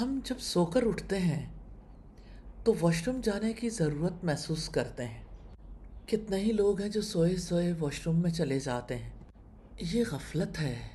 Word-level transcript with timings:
ہم 0.00 0.20
جب 0.24 0.34
سو 0.38 0.64
کر 0.64 0.86
اٹھتے 0.86 1.18
ہیں 1.18 1.46
تو 2.64 2.74
واش 2.80 3.08
روم 3.08 3.20
جانے 3.22 3.52
کی 3.52 3.68
ضرورت 3.68 4.24
محسوس 4.24 4.68
کرتے 4.68 5.04
ہیں۔ 5.04 5.24
کتنے 6.06 6.36
ہی 6.36 6.52
لوگ 6.52 6.80
ہیں 6.80 6.88
جو 6.88 7.02
سوئے 7.02 7.36
سوئے 7.36 7.72
واش 7.78 8.06
روم 8.06 8.22
میں 8.22 8.30
چلے 8.30 8.58
جاتے 8.58 8.96
ہیں۔ 8.96 9.10
یہ 9.80 10.04
غفلت 10.10 10.60
ہے۔ 10.60 10.88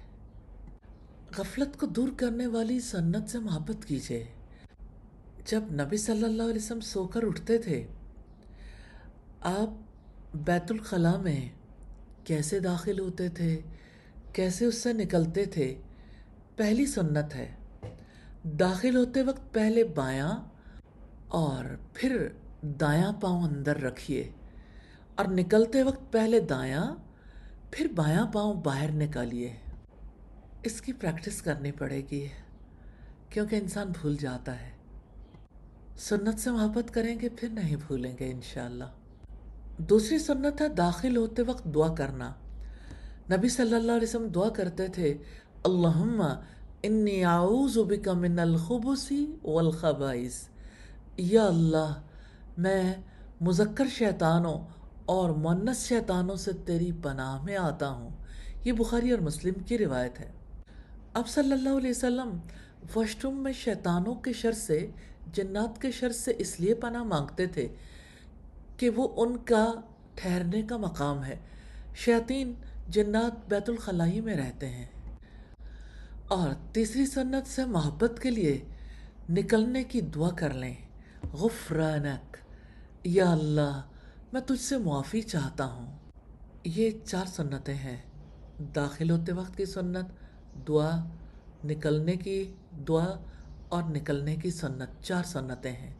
غفلت 1.37 1.79
کو 1.79 1.85
دور 1.85 2.09
کرنے 2.17 2.47
والی 2.47 2.79
سنت 2.79 3.29
سے 3.29 3.39
محبت 3.39 3.85
کیجیے 3.85 4.25
جب 5.45 5.61
نبی 5.71 5.97
صلی 5.97 6.23
اللہ 6.23 6.43
علیہ 6.43 6.55
وسلم 6.55 6.79
سو 6.79 7.07
کر 7.07 7.23
اٹھتے 7.23 7.57
تھے، 7.57 7.87
آپ 9.41 9.69
بیت 10.35 10.71
الخلاء 10.71 11.17
میں 11.17 11.49
کیسے 12.23 12.59
داخل 12.59 12.99
ہوتے 12.99 13.29
تھے؟ 13.29 13.61
کیسے 14.33 14.65
اس 14.65 14.75
سے 14.75 14.93
نکلتے 14.93 15.45
تھے؟ 15.45 15.75
پہلی 16.55 16.85
سنت 16.85 17.35
ہے۔ 17.35 17.55
داخل 18.43 18.95
ہوتے 18.95 19.21
وقت 19.21 19.53
پہلے 19.53 19.83
بایاں 19.83 20.31
اور 21.27 21.65
پھر 21.93 22.27
دایاں 22.61 23.13
پاؤں 23.13 23.43
اندر 23.43 23.81
رکھیے 23.81 24.31
اور 25.15 25.25
نکلتے 25.25 25.83
وقت 25.83 26.11
پہلے 26.11 26.39
دایاں، 26.39 26.95
پھر 27.71 27.87
بایاں 27.95 28.27
پاؤں 28.27 28.53
باہر 28.53 28.91
نکالیے۔ 28.91 29.53
اس 30.63 30.81
کی 30.81 30.93
پریکٹس 30.93 31.41
کرنی 31.41 31.71
پڑے 31.71 32.01
گی، 32.11 32.27
کیونکہ 33.29 33.55
انسان 33.55 33.87
بھول 34.01 34.15
جاتا 34.15 34.61
ہے۔ 34.61 34.71
سنت 35.97 36.39
سے 36.39 36.51
محبت 36.51 36.93
کریں 36.93 37.19
گے، 37.19 37.29
پھر 37.29 37.49
نہیں 37.49 37.75
بھولیں 37.75 38.15
گے 38.19 38.31
انشاءاللہ۔ 38.31 38.83
دوسری 39.77 40.19
سنت 40.19 40.61
ہے 40.61 40.67
داخل 40.67 41.17
ہوتے 41.17 41.41
وقت 41.41 41.65
دعا 41.65 41.95
کرنا۔ 41.95 42.33
نبی 43.31 43.49
صلی 43.49 43.75
اللہ 43.75 43.91
علیہ 43.91 44.07
وسلم 44.07 44.27
دعا 44.27 44.49
کرتے 44.49 44.87
تھے، 44.87 45.17
اللہم 45.63 46.23
انی 46.83 47.25
اعوذ 47.25 47.77
بک 47.77 48.07
من 48.07 48.39
الخبث 48.39 49.11
والخبائث. 49.43 50.47
یا 51.17 51.45
اللہ 51.45 52.01
میں 52.57 52.93
مذکر 53.41 53.85
شیطانوں 53.87 54.59
اور 55.05 55.29
مونس 55.29 55.87
شیطانوں 55.87 56.35
سے 56.35 56.51
تیری 56.65 56.91
پناہ 57.03 57.43
میں 57.43 57.57
آتا 57.57 57.89
ہوں۔ 57.89 58.09
یہ 58.65 58.71
بخاری 58.71 59.11
اور 59.11 59.19
مسلم 59.19 59.53
کی 59.65 59.77
روایت 59.77 60.19
ہے۔ 60.19 60.31
اب 61.13 61.27
صلی 61.27 61.51
اللہ 61.51 61.69
علیہ 61.69 61.89
وسلم 61.89 62.37
واش 62.95 63.25
میں 63.25 63.53
شیطانوں 63.53 64.15
کے 64.15 64.33
شر 64.33 64.51
سے، 64.51 64.87
جنات 65.33 65.81
کے 65.81 65.91
شر 65.91 66.11
سے 66.11 66.33
اس 66.37 66.59
لیے 66.59 66.73
پناہ 66.73 67.03
مانگتے 67.03 67.45
تھے 67.45 67.67
کہ 68.77 68.89
وہ 68.89 69.07
ان 69.15 69.37
کا 69.37 69.73
ٹھہرنے 70.15 70.61
کا 70.61 70.77
مقام 70.77 71.23
ہے۔ 71.23 71.35
شیاطین 71.95 72.53
جنات 72.87 73.49
بیت 73.49 73.69
الخلائی 73.69 74.21
میں 74.21 74.35
رہتے 74.35 74.69
ہیں۔ 74.69 74.85
اور 76.33 76.49
تیسری 76.73 77.05
سنت 77.05 77.47
سے 77.47 77.65
محبت 77.65 78.19
کے 78.21 78.31
لیے 78.31 78.65
نکلنے 79.29 79.83
کی 79.83 80.01
دعا 80.01 80.29
کر 80.29 80.53
لیں۔ 80.53 80.73
غفرانک۔ 81.33 82.37
یا 83.03 83.31
اللہ، 83.31 83.81
میں 84.33 84.41
تجھ 84.41 84.61
سے 84.61 84.77
معافی 84.77 85.21
چاہتا 85.21 85.65
ہوں۔ 85.65 85.97
یہ 86.63 86.89
چار 87.05 87.25
سنتیں 87.25 87.73
ہیں۔ 87.73 87.97
داخل 88.75 89.09
ہوتے 89.09 89.31
وقت 89.31 89.57
کی 89.57 89.65
سنت، 89.65 90.05
دعا، 90.67 91.03
نکلنے 91.65 92.15
کی 92.15 92.53
دعا 92.87 93.15
اور 93.69 93.83
نکلنے 93.83 94.35
کی 94.35 94.51
سنت۔ 94.51 95.03
چار 95.03 95.23
سنتیں 95.23 95.71
ہیں۔ 95.71 95.93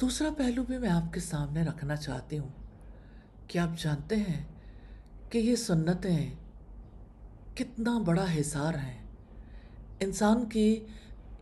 دوسرا 0.00 0.28
پہلو 0.36 0.62
بھی 0.62 0.78
میں 0.78 0.90
آپ 0.90 1.12
کے 1.12 1.20
سامنے 1.20 1.62
رکھنا 1.62 1.96
چاہتی 1.96 2.38
ہوں۔ 2.38 2.48
کہ 3.46 3.58
آپ 3.58 3.82
جانتے 3.82 4.16
ہیں 4.16 4.44
کہ 5.30 5.38
یہ 5.38 5.56
سنتیں 5.56 6.34
کتنا 7.58 7.98
بڑا 7.98 8.24
حصار 8.40 8.74
ہیں 8.74 9.06
انسان 10.00 10.44
کی 10.44 10.84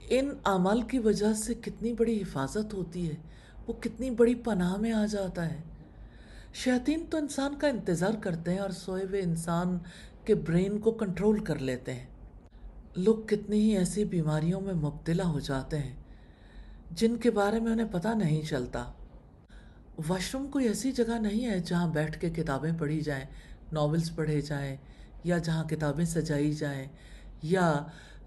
ان 0.09 0.29
اعمال 0.45 0.83
کی 0.83 0.99
وجہ 0.99 1.33
سے 1.33 1.55
کتنی 1.55 1.93
بڑی 1.93 2.23
حفاظت 2.23 2.75
ہوتی 2.75 3.11
ہے، 3.11 3.15
وہ 3.67 3.73
کتنی 3.73 4.11
بڑی 4.11 4.35
پناہ 4.35 4.77
میں 4.77 4.93
آ 4.93 5.07
جاتا 5.07 5.51
ہے۔ 5.51 5.61
شیاطین 6.55 7.05
تو 7.11 7.17
انسان 7.17 7.55
کا 7.55 7.69
انتظار 7.69 8.15
کرتے 8.21 8.51
ہیں 8.51 8.59
اور 8.59 8.71
سوئے 8.71 9.05
ہوئے 9.05 9.21
انسان 9.21 9.79
کے 10.25 10.35
برین 10.35 10.79
کو 10.79 10.91
کنٹرول 10.91 11.45
کر 11.45 11.59
لیتے 11.59 11.95
ہیں۔ 11.95 12.07
لوگ 12.97 13.17
کتنی 13.27 13.61
ہی 13.61 13.77
ایسی 13.77 14.05
بیماریوں 14.05 14.61
میں 14.61 14.75
مبتلا 14.75 15.25
ہو 15.25 15.41
جاتے 15.41 15.79
ہیں، 15.79 15.95
جن 16.91 17.17
کے 17.17 17.31
بارے 17.31 17.61
میں 17.61 17.73
انہیں 17.73 17.93
پتہ 17.93 18.09
نہیں 18.09 18.43
چلتا۔ 18.43 18.93
واش 20.09 20.35
روم 20.35 20.47
کوئی 20.47 20.69
ایسی 20.69 20.93
جگہ 20.93 21.19
نہیں 21.19 21.47
ہے 21.47 21.61
جہاں 21.61 21.93
بیٹھ 21.93 22.21
کے 22.21 22.31
کتابیں 22.31 22.73
پڑھی 22.79 23.01
جائیں، 23.01 23.25
ناولز 23.73 24.15
پڑھے 24.15 24.41
جائیں 24.41 24.77
یا 25.27 25.39
جہاں 25.39 25.65
کتابیں 25.65 26.05
سجائی 26.05 26.53
جائیں، 26.53 26.87
یا 27.43 27.67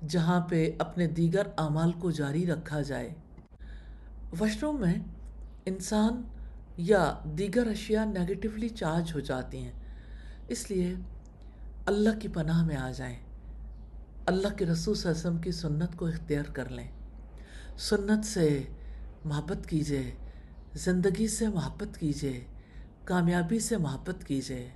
جہاں 0.08 0.40
پہ 0.42 0.72
اپنے 0.80 1.08
دیگر 1.08 1.48
اعمال 1.58 1.92
کو 1.92 2.12
جاری 2.12 2.46
رکھا 2.46 2.82
جائے۔ 2.82 3.10
واش 4.40 4.64
روم 4.64 4.82
میں 4.82 4.94
انسان 5.66 6.22
یا 6.78 7.04
دیگر 7.38 7.68
اشیاء 7.68 8.06
نیگیٹیولی 8.06 8.70
چارج 8.70 9.12
ہو 9.16 9.20
جاتی 9.20 9.58
ہیں۔ 9.58 9.72
اس 10.48 10.72
لیے 10.72 10.94
اللہ 11.86 12.20
کی 12.20 12.28
پناہ 12.28 12.64
میں 12.66 12.76
آ 12.76 12.92
جائیں۔ 12.92 13.18
اللہ 14.26 14.48
کے 14.58 14.66
رسول 14.66 14.96
صلی 14.96 15.12
اللہ 15.12 15.20
علیہ 15.20 15.30
وسلم 15.30 15.42
کی 15.42 15.52
سنت 15.52 15.98
کو 15.98 16.06
اختیار 16.06 16.52
کر 16.54 16.70
لیں۔ 16.70 16.88
سنت 17.78 18.26
سے 18.26 18.64
محبت 19.26 19.68
کیجیے 19.68 20.12
زندگی 20.74 21.28
سے 21.28 21.48
محبت 21.48 21.98
کیجیے 21.98 22.46
کامیابی 23.06 23.60
سے 23.60 23.78
محبت 23.78 24.24
کیجیے 24.24 24.70